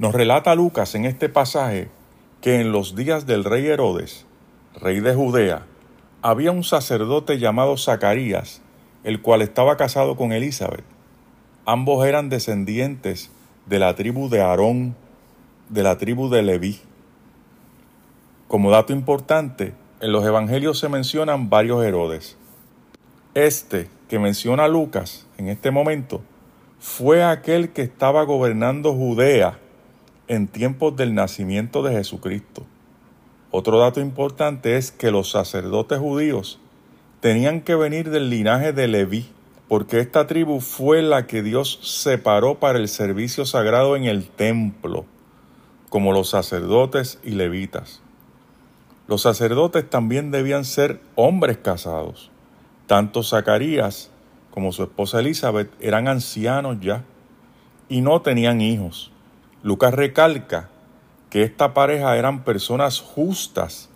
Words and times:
Nos 0.00 0.14
relata 0.14 0.54
Lucas 0.54 0.94
en 0.94 1.04
este 1.04 1.28
pasaje 1.28 1.90
que 2.40 2.58
en 2.58 2.72
los 2.72 2.96
días 2.96 3.26
del 3.26 3.44
rey 3.44 3.66
Herodes, 3.66 4.24
rey 4.80 4.98
de 5.00 5.14
Judea, 5.14 5.66
había 6.22 6.52
un 6.52 6.64
sacerdote 6.64 7.38
llamado 7.38 7.76
Zacarías, 7.76 8.62
el 9.04 9.20
cual 9.20 9.42
estaba 9.42 9.76
casado 9.76 10.16
con 10.16 10.32
Elizabeth. 10.32 10.86
Ambos 11.66 12.06
eran 12.06 12.30
descendientes 12.30 13.30
de 13.66 13.78
la 13.78 13.94
tribu 13.94 14.30
de 14.30 14.40
Aarón, 14.40 14.96
de 15.68 15.82
la 15.82 15.98
tribu 15.98 16.30
de 16.30 16.44
Leví. 16.44 16.80
Como 18.48 18.70
dato 18.70 18.94
importante, 18.94 19.74
en 20.00 20.12
los 20.12 20.24
evangelios 20.24 20.78
se 20.78 20.88
mencionan 20.88 21.50
varios 21.50 21.84
Herodes. 21.84 22.38
Este 23.34 23.90
que 24.08 24.18
menciona 24.18 24.66
Lucas 24.66 25.26
en 25.36 25.48
este 25.48 25.70
momento 25.70 26.22
fue 26.78 27.22
aquel 27.22 27.74
que 27.74 27.82
estaba 27.82 28.22
gobernando 28.22 28.94
Judea 28.94 29.58
en 30.30 30.46
tiempos 30.46 30.94
del 30.94 31.12
nacimiento 31.12 31.82
de 31.82 31.90
Jesucristo. 31.90 32.64
Otro 33.50 33.80
dato 33.80 34.00
importante 34.00 34.76
es 34.76 34.92
que 34.92 35.10
los 35.10 35.32
sacerdotes 35.32 35.98
judíos 35.98 36.60
tenían 37.18 37.62
que 37.62 37.74
venir 37.74 38.10
del 38.10 38.30
linaje 38.30 38.72
de 38.72 38.86
Leví, 38.86 39.28
porque 39.66 39.98
esta 39.98 40.28
tribu 40.28 40.60
fue 40.60 41.02
la 41.02 41.26
que 41.26 41.42
Dios 41.42 41.80
separó 41.82 42.60
para 42.60 42.78
el 42.78 42.86
servicio 42.86 43.44
sagrado 43.44 43.96
en 43.96 44.04
el 44.04 44.28
templo, 44.28 45.04
como 45.88 46.12
los 46.12 46.30
sacerdotes 46.30 47.18
y 47.24 47.30
levitas. 47.30 48.00
Los 49.08 49.22
sacerdotes 49.22 49.90
también 49.90 50.30
debían 50.30 50.64
ser 50.64 51.00
hombres 51.16 51.58
casados. 51.58 52.30
Tanto 52.86 53.24
Zacarías 53.24 54.12
como 54.52 54.70
su 54.70 54.84
esposa 54.84 55.18
Elizabeth 55.18 55.72
eran 55.80 56.06
ancianos 56.06 56.76
ya 56.80 57.02
y 57.88 58.00
no 58.00 58.22
tenían 58.22 58.60
hijos. 58.60 59.10
Lucas 59.62 59.92
recalca 59.92 60.70
que 61.28 61.42
esta 61.42 61.74
pareja 61.74 62.16
eran 62.16 62.44
personas 62.44 63.00
justas 63.00 63.90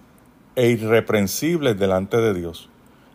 e 0.56 0.68
irreprensibles 0.68 1.78
delante 1.78 2.18
de 2.18 2.34
Dios. 2.34 2.68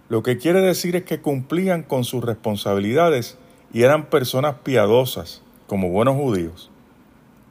Lo 0.09 0.23
que 0.23 0.39
quiere 0.39 0.59
decir 0.61 0.95
es 0.95 1.03
que 1.03 1.21
cumplían 1.21 1.83
con 1.83 2.03
sus 2.03 2.23
responsabilidades 2.23 3.37
y 3.71 3.83
eran 3.83 4.07
personas 4.07 4.55
piadosas, 4.63 5.43
como 5.67 5.89
buenos 5.89 6.15
judíos. 6.15 6.71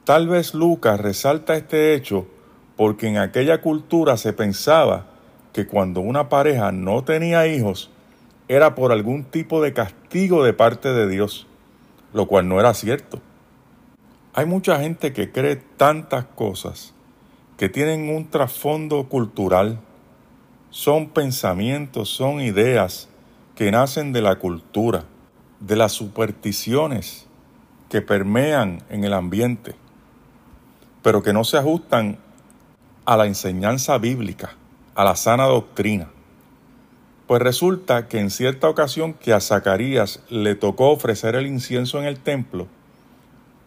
Tal 0.03 0.27
vez 0.27 0.53
Lucas 0.53 0.99
resalta 0.99 1.55
este 1.55 1.93
hecho 1.93 2.27
porque 2.75 3.07
en 3.07 3.17
aquella 3.17 3.61
cultura 3.61 4.17
se 4.17 4.33
pensaba 4.33 5.05
que 5.53 5.65
cuando 5.65 6.01
una 6.01 6.27
pareja 6.27 6.73
no 6.73 7.05
tenía 7.05 7.47
hijos 7.47 7.89
era 8.49 8.75
por 8.75 8.91
algún 8.91 9.23
tipo 9.23 9.61
de 9.61 9.71
castigo 9.71 10.43
de 10.43 10.53
parte 10.53 10.91
de 10.91 11.07
Dios, 11.07 11.47
lo 12.13 12.27
cual 12.27 12.49
no 12.49 12.59
era 12.59 12.73
cierto. 12.73 13.21
Hay 14.33 14.45
mucha 14.45 14.79
gente 14.79 15.11
que 15.11 15.31
cree 15.31 15.55
tantas 15.55 16.25
cosas 16.25 16.93
que 17.57 17.67
tienen 17.67 18.15
un 18.15 18.29
trasfondo 18.29 19.09
cultural. 19.09 19.79
Son 20.69 21.09
pensamientos, 21.09 22.09
son 22.09 22.39
ideas 22.39 23.09
que 23.55 23.71
nacen 23.71 24.13
de 24.13 24.21
la 24.21 24.37
cultura, 24.37 25.05
de 25.59 25.75
las 25.75 25.93
supersticiones 25.93 27.25
que 27.89 28.03
permean 28.03 28.83
en 28.89 29.03
el 29.03 29.13
ambiente, 29.13 29.73
pero 31.01 31.23
que 31.23 31.33
no 31.33 31.43
se 31.43 31.57
ajustan 31.57 32.19
a 33.05 33.17
la 33.17 33.25
enseñanza 33.25 33.97
bíblica, 33.97 34.51
a 34.93 35.03
la 35.03 35.15
sana 35.15 35.45
doctrina. 35.45 36.11
Pues 37.25 37.41
resulta 37.41 38.07
que 38.07 38.19
en 38.19 38.29
cierta 38.29 38.69
ocasión 38.69 39.13
que 39.13 39.33
a 39.33 39.39
Zacarías 39.39 40.21
le 40.29 40.53
tocó 40.53 40.91
ofrecer 40.91 41.33
el 41.33 41.47
incienso 41.47 41.99
en 41.99 42.05
el 42.05 42.19
templo, 42.19 42.67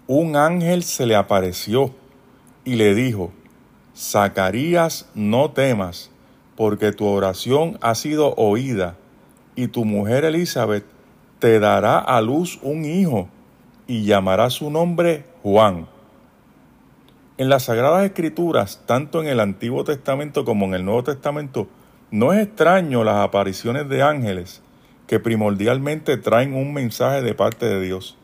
un 0.07 0.37
ángel 0.37 0.83
se 0.83 1.07
le 1.07 1.17
apareció 1.17 1.95
y 2.65 2.75
le 2.75 2.95
dijo, 2.95 3.33
Zacarías, 3.97 5.09
no 5.15 5.51
temas, 5.51 6.11
porque 6.57 6.93
tu 6.93 7.07
oración 7.07 7.79
ha 7.81 7.95
sido 7.95 8.35
oída, 8.35 8.97
y 9.55 9.69
tu 9.69 9.85
mujer 9.85 10.25
Elizabeth 10.25 10.85
te 11.39 11.61
dará 11.61 11.99
a 11.99 12.21
luz 12.21 12.59
un 12.63 12.85
hijo, 12.85 13.29
y 13.87 14.05
llamará 14.05 14.51
su 14.51 14.71
nombre 14.71 15.25
Juan. 15.43 15.87
En 17.39 17.49
las 17.49 17.65
Sagradas 17.65 18.05
Escrituras, 18.05 18.83
tanto 18.87 19.21
en 19.21 19.29
el 19.29 19.41
Antiguo 19.41 19.85
Testamento 19.85 20.45
como 20.45 20.67
en 20.67 20.75
el 20.75 20.85
Nuevo 20.85 21.03
Testamento, 21.05 21.69
no 22.11 22.33
es 22.33 22.47
extraño 22.47 23.05
las 23.05 23.17
apariciones 23.17 23.89
de 23.89 24.03
ángeles 24.03 24.63
que 25.07 25.19
primordialmente 25.19 26.17
traen 26.17 26.55
un 26.55 26.73
mensaje 26.73 27.23
de 27.23 27.35
parte 27.35 27.67
de 27.67 27.81
Dios. 27.81 28.17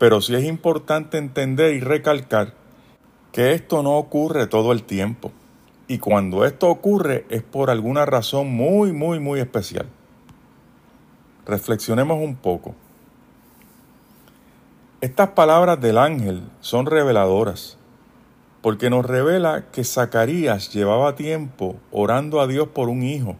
Pero 0.00 0.22
sí 0.22 0.34
es 0.34 0.44
importante 0.44 1.18
entender 1.18 1.74
y 1.74 1.80
recalcar 1.80 2.54
que 3.32 3.52
esto 3.52 3.82
no 3.82 3.98
ocurre 3.98 4.46
todo 4.46 4.72
el 4.72 4.82
tiempo. 4.82 5.30
Y 5.88 5.98
cuando 5.98 6.46
esto 6.46 6.70
ocurre 6.70 7.26
es 7.28 7.42
por 7.42 7.68
alguna 7.68 8.06
razón 8.06 8.48
muy, 8.50 8.92
muy, 8.92 9.20
muy 9.20 9.40
especial. 9.40 9.84
Reflexionemos 11.44 12.18
un 12.18 12.34
poco. 12.34 12.74
Estas 15.02 15.28
palabras 15.32 15.78
del 15.82 15.98
ángel 15.98 16.44
son 16.60 16.86
reveladoras, 16.86 17.76
porque 18.62 18.88
nos 18.88 19.04
revela 19.04 19.66
que 19.70 19.84
Zacarías 19.84 20.72
llevaba 20.72 21.14
tiempo 21.14 21.76
orando 21.90 22.40
a 22.40 22.46
Dios 22.46 22.68
por 22.68 22.88
un 22.88 23.02
hijo, 23.02 23.36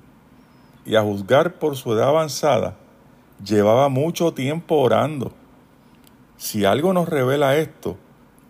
y 0.84 0.96
a 0.96 1.00
juzgar 1.00 1.54
por 1.54 1.76
su 1.76 1.94
edad 1.94 2.08
avanzada, 2.08 2.76
llevaba 3.42 3.88
mucho 3.88 4.34
tiempo 4.34 4.74
orando. 4.74 5.39
Si 6.40 6.64
algo 6.64 6.94
nos 6.94 7.06
revela 7.06 7.58
esto, 7.58 7.98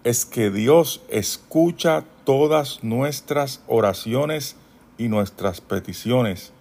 es 0.05 0.25
que 0.25 0.53
Dios 0.53 1.03
escucha 1.09 2.05
todas 2.23 2.85
nuestras 2.85 3.65
oraciones 3.67 4.55
y 4.97 5.09
nuestras 5.09 5.61
peticiones 5.61 6.53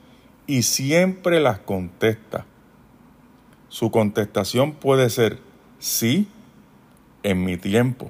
y 0.47 0.63
siempre 0.63 1.39
las 1.39 1.59
contesta. 1.59 2.47
Su 3.67 3.91
contestación 3.91 4.73
puede 4.73 5.11
ser 5.11 5.37
sí 5.77 6.27
en 7.21 7.45
mi 7.45 7.57
tiempo 7.57 8.09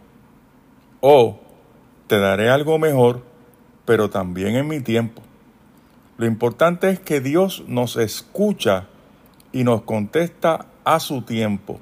o 1.01 1.41
te 2.07 2.19
daré 2.19 2.49
algo 2.49 2.79
mejor, 2.79 3.25
pero 3.83 4.09
también 4.09 4.55
en 4.55 4.69
mi 4.69 4.79
tiempo. 4.79 5.21
Lo 6.17 6.25
importante 6.25 6.89
es 6.89 7.01
que 7.01 7.19
Dios 7.19 7.65
nos 7.67 7.97
escucha 7.97 8.87
y 9.51 9.65
nos 9.65 9.81
contesta 9.81 10.67
a 10.85 11.01
su 11.01 11.23
tiempo. 11.23 11.81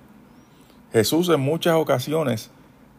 Jesús 0.93 1.27
en 1.29 1.41
muchas 1.41 1.75
ocasiones 1.75 2.49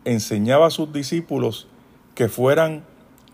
enseñaba 0.05 0.67
a 0.67 0.71
sus 0.71 0.93
discípulos 0.93 1.67
que 2.15 2.29
fueran 2.29 2.85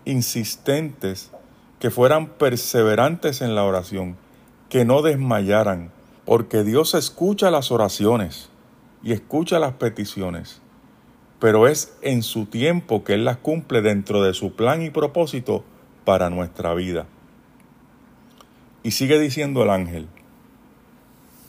insistentes, 0.05 1.31
que 1.79 1.91
fueran 1.91 2.27
perseverantes 2.27 3.41
en 3.41 3.55
la 3.55 3.63
oración, 3.63 4.15
que 4.69 4.85
no 4.85 5.01
desmayaran, 5.01 5.91
porque 6.25 6.63
Dios 6.63 6.93
escucha 6.93 7.51
las 7.51 7.71
oraciones 7.71 8.49
y 9.03 9.11
escucha 9.11 9.59
las 9.59 9.73
peticiones, 9.73 10.61
pero 11.39 11.67
es 11.67 11.97
en 12.01 12.23
su 12.23 12.45
tiempo 12.45 13.03
que 13.03 13.15
Él 13.15 13.25
las 13.25 13.37
cumple 13.37 13.81
dentro 13.81 14.23
de 14.23 14.33
su 14.33 14.55
plan 14.55 14.81
y 14.81 14.89
propósito 14.89 15.65
para 16.05 16.29
nuestra 16.29 16.73
vida. 16.73 17.07
Y 18.83 18.91
sigue 18.91 19.19
diciendo 19.19 19.63
el 19.63 19.69
ángel, 19.69 20.07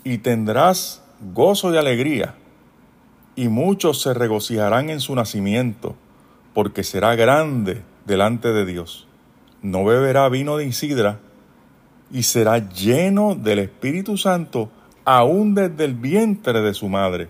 y 0.02 0.18
tendrás 0.18 1.02
gozo 1.32 1.72
y 1.72 1.76
alegría 1.76 2.34
y 3.36 3.48
muchos 3.48 4.00
se 4.00 4.14
regocijarán 4.14 4.88
en 4.88 5.00
su 5.00 5.14
nacimiento, 5.14 5.94
porque 6.54 6.82
será 6.82 7.14
grande 7.14 7.82
delante 8.06 8.52
de 8.52 8.64
Dios. 8.64 9.06
No 9.60 9.84
beberá 9.84 10.28
vino 10.30 10.56
de 10.56 10.72
sidra, 10.72 11.20
y 12.10 12.22
será 12.22 12.70
lleno 12.70 13.34
del 13.34 13.58
Espíritu 13.58 14.16
Santo 14.16 14.70
aún 15.04 15.54
desde 15.54 15.84
el 15.84 15.94
vientre 15.94 16.62
de 16.62 16.72
su 16.72 16.88
madre. 16.88 17.28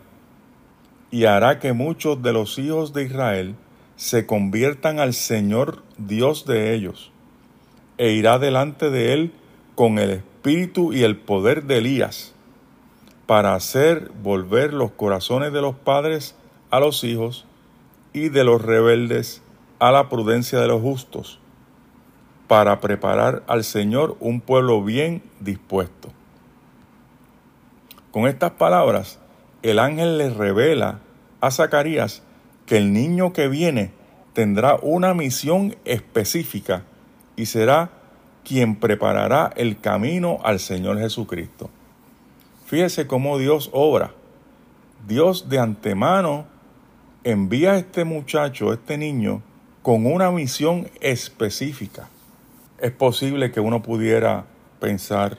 Y 1.11 1.25
hará 1.25 1.59
que 1.59 1.73
muchos 1.73 2.23
de 2.23 2.33
los 2.33 2.57
hijos 2.59 2.93
de 2.93 3.05
Israel 3.05 3.57
se 3.97 4.27
conviertan 4.27 5.01
al 5.01 5.13
Señor 5.13 5.83
Dios 5.99 6.47
de 6.47 6.75
ellos, 6.75 7.11
e 7.99 8.13
irá 8.13 8.39
delante 8.39 8.91
de 8.91 9.13
él 9.13 9.33
con 9.75 9.99
el 9.99 10.11
espíritu 10.11 10.93
y 10.93 11.03
el 11.03 11.17
poder 11.17 11.65
de 11.65 11.79
Elías 11.79 12.36
para 13.27 13.55
hacer 13.55 14.11
volver 14.23 14.73
los 14.73 14.93
corazones 14.93 15.53
de 15.53 15.61
los 15.61 15.75
padres 15.75 16.37
a 16.71 16.81
los 16.81 17.03
hijos 17.05 17.45
y 18.13 18.29
de 18.29 18.45
los 18.45 18.63
rebeldes 18.63 19.43
a 19.79 19.91
la 19.91 20.09
prudencia 20.09 20.61
de 20.61 20.69
los 20.69 20.81
justos, 20.81 21.39
para 22.47 22.81
preparar 22.81 23.43
al 23.47 23.65
Señor 23.65 24.17
un 24.21 24.41
pueblo 24.41 24.83
bien 24.83 25.23
dispuesto. 25.41 26.09
Con 28.11 28.27
estas 28.27 28.53
palabras, 28.53 29.19
el 29.63 29.79
ángel 29.79 30.17
le 30.17 30.31
revela 30.31 31.01
a 31.41 31.51
Zacarías 31.51 32.23
que 32.65 32.79
el 32.79 32.93
niño 32.93 33.33
que 33.33 33.49
viene 33.49 33.91
tendrá 34.33 34.77
una 34.81 35.13
misión 35.13 35.77
específica 35.85 36.85
y 37.37 37.47
será 37.47 37.91
quien 38.45 38.77
preparará 38.77 39.53
el 39.57 39.81
camino 39.81 40.39
al 40.45 40.61
Señor 40.61 40.99
Jesucristo. 40.99 41.69
Fíjese 42.67 43.07
cómo 43.07 43.39
Dios 43.39 43.71
obra. 43.73 44.13
Dios 45.07 45.49
de 45.49 45.61
antemano 45.61 46.47
envía 47.23 47.73
a 47.73 47.77
este 47.77 48.05
muchacho, 48.05 48.71
a 48.71 48.75
este 48.75 48.99
niño, 48.99 49.41
con 49.83 50.05
una 50.05 50.33
misión 50.33 50.91
específica. 51.01 52.09
Es 52.81 52.91
posible 52.91 53.53
que 53.53 53.61
uno 53.61 53.83
pudiera 53.83 54.47
pensar, 54.81 55.39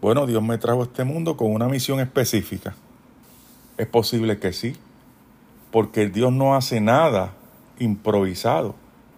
bueno, 0.00 0.26
Dios 0.26 0.42
me 0.42 0.56
trajo 0.56 0.80
a 0.80 0.84
este 0.84 1.04
mundo 1.04 1.36
con 1.36 1.52
una 1.52 1.68
misión 1.68 2.00
específica. 2.00 2.74
Es 3.76 3.86
posible 3.86 4.38
que 4.38 4.54
sí, 4.54 4.76
porque 5.70 6.08
Dios 6.08 6.32
no 6.32 6.54
hace 6.54 6.80
nada 6.80 7.34
improvisado. 7.78 8.76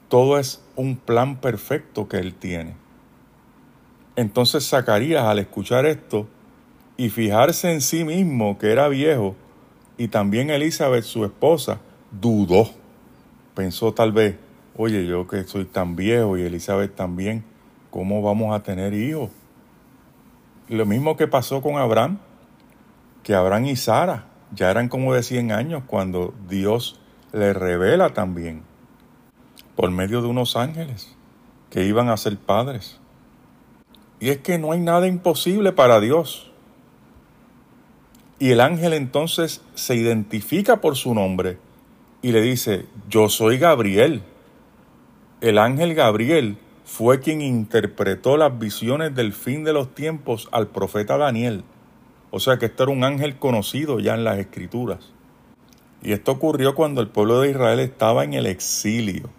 Todo 0.09 0.41
es 0.41 0.61
un 0.75 0.97
plan 0.97 1.37
perfecto 1.37 2.09
que 2.09 2.17
Él 2.17 2.35
tiene. 2.35 2.75
Entonces 4.17 4.69
Zacarías 4.69 5.23
al 5.23 5.39
escuchar 5.39 5.87
esto 5.87 6.27
y 6.97 7.11
fijarse 7.11 7.73
en 7.73 7.81
sí 7.81 8.05
mismo 8.05 8.59
que 8.59 8.73
era 8.73 8.89
viejo, 8.89 9.35
y 9.97 10.09
también 10.09 10.51
Elizabeth, 10.51 11.05
su 11.05 11.25
esposa, 11.25 11.81
dudó. 12.11 12.71
Pensó 13.55 13.93
tal 13.93 14.13
vez, 14.13 14.37
oye, 14.77 15.07
yo 15.07 15.27
que 15.27 15.45
soy 15.45 15.65
tan 15.65 15.97
viejo 15.97 16.37
y 16.39 16.43
Elizabeth 16.43 16.95
también, 16.95 17.45
¿cómo 17.91 18.23
vamos 18.23 18.55
a 18.55 18.63
tener 18.63 18.95
hijos? 18.95 19.31
Lo 20.69 20.87
mismo 20.87 21.17
que 21.17 21.29
pasó 21.29 21.61
con 21.61 21.77
Abraham, 21.77 22.19
que 23.23 23.35
Abraham 23.35 23.67
y 23.67 23.77
Sara 23.77 24.27
ya 24.55 24.71
eran 24.71 24.89
como 24.89 25.15
de 25.15 25.23
100 25.23 25.53
años 25.53 25.83
cuando 25.87 26.35
Dios 26.49 27.01
le 27.33 27.53
revela 27.53 28.11
también, 28.11 28.63
por 29.77 29.91
medio 29.91 30.23
de 30.23 30.29
unos 30.29 30.57
ángeles, 30.57 31.17
que 31.71 31.85
iban 31.85 32.09
a 32.09 32.17
ser 32.17 32.39
padres. 32.39 32.99
Y 34.21 34.31
es 34.31 34.39
que 34.39 34.59
no 34.59 34.73
hay 34.73 34.81
nada 34.81 35.07
imposible 35.09 35.73
para 35.73 35.99
Dios. 36.01 36.52
Y 38.43 38.51
el 38.51 38.61
ángel 38.61 38.93
entonces 38.93 39.61
se 39.77 39.95
identifica 39.95 40.81
por 40.81 40.97
su 40.97 41.15
nombre 41.15 41.59
y 42.23 42.33
le 42.33 42.41
dice, 42.43 42.87
yo 43.09 43.29
soy 43.29 43.57
Gabriel. 43.57 44.25
El 45.41 45.59
ángel 45.59 45.95
Gabriel 45.95 46.57
fue 46.85 47.21
quien 47.21 47.41
interpretó 47.41 48.37
las 48.37 48.59
visiones 48.59 49.15
del 49.15 49.33
fin 49.33 49.63
de 49.63 49.73
los 49.73 49.95
tiempos 49.95 50.49
al 50.51 50.67
profeta 50.67 51.17
Daniel. 51.17 51.63
O 52.33 52.41
sea 52.41 52.59
que 52.59 52.67
este 52.67 52.83
era 52.83 52.91
un 52.91 53.05
ángel 53.05 53.39
conocido 53.39 54.01
ya 54.01 54.15
en 54.15 54.25
las 54.25 54.41
escrituras. 54.41 55.13
Y 56.03 56.11
esto 56.11 56.33
ocurrió 56.33 56.75
cuando 56.75 57.01
el 57.01 57.07
pueblo 57.07 57.43
de 57.43 57.51
Israel 57.51 57.79
estaba 57.79 58.25
en 58.25 58.35
el 58.35 58.47
exilio. 58.47 59.31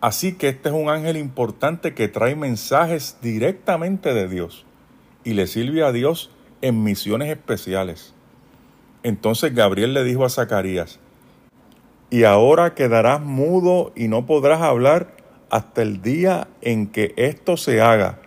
Así 0.00 0.32
que 0.32 0.48
este 0.48 0.70
es 0.70 0.74
un 0.74 0.88
ángel 0.88 1.18
importante 1.18 1.92
que 1.92 2.08
trae 2.08 2.36
mensajes 2.36 3.18
directamente 3.20 4.14
de 4.14 4.28
Dios 4.28 4.64
y 5.24 5.34
le 5.34 5.46
sirve 5.46 5.84
a 5.84 5.92
Dios 5.92 6.30
en 6.62 6.82
misiones 6.82 7.30
especiales. 7.30 8.14
Entonces 9.02 9.54
Gabriel 9.54 9.94
le 9.94 10.04
dijo 10.04 10.24
a 10.24 10.30
Zacarías, 10.30 10.98
y 12.10 12.24
ahora 12.24 12.74
quedarás 12.74 13.20
mudo 13.20 13.92
y 13.94 14.08
no 14.08 14.26
podrás 14.26 14.60
hablar 14.62 15.16
hasta 15.48 15.82
el 15.82 16.02
día 16.02 16.48
en 16.60 16.88
que 16.88 17.14
esto 17.16 17.56
se 17.56 17.80
haga, 17.80 18.18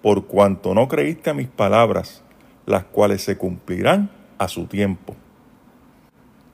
por 0.00 0.26
cuanto 0.26 0.74
no 0.74 0.88
creíste 0.88 1.30
a 1.30 1.34
mis 1.34 1.48
palabras, 1.48 2.22
las 2.66 2.84
cuales 2.84 3.22
se 3.22 3.36
cumplirán 3.36 4.10
a 4.38 4.48
su 4.48 4.66
tiempo. 4.66 5.16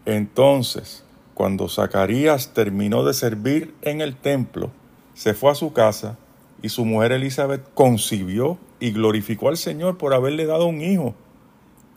Entonces, 0.07 1.05
cuando 1.35 1.69
Zacarías 1.69 2.53
terminó 2.53 3.05
de 3.05 3.15
servir 3.15 3.75
en 3.83 4.01
el 4.01 4.17
templo, 4.17 4.71
se 5.15 5.35
fue 5.35 5.51
a 5.51 5.55
su 5.55 5.73
casa 5.73 6.17
y 6.63 6.71
su 6.71 6.85
mujer 6.85 7.13
Elizabeth 7.13 7.63
concibió 7.75 8.59
y 8.81 8.93
glorificó 8.93 9.49
al 9.49 9.57
Señor 9.57 9.99
por 9.99 10.15
haberle 10.15 10.47
dado 10.47 10.67
un 10.67 10.81
hijo 10.81 11.15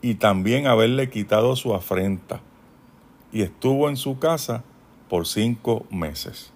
y 0.02 0.16
también 0.16 0.66
haberle 0.66 1.08
quitado 1.08 1.56
su 1.56 1.74
afrenta. 1.74 2.40
Y 3.32 3.42
estuvo 3.42 3.88
en 3.88 3.96
su 3.96 4.18
casa 4.18 4.64
por 5.08 5.26
cinco 5.26 5.86
meses. 5.90 6.51